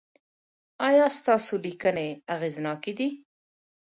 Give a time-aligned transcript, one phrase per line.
[0.87, 3.09] ایا ستاسو لیکنې اغیزناکې دي؟